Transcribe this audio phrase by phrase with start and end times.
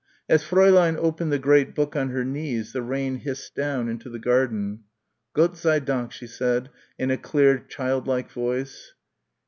[0.27, 4.17] As Fräulein opened the great book on her knees the rain hissed down into the
[4.17, 4.79] garden.
[5.35, 8.93] "Gott sei Dank," she said, in a clear child like voice.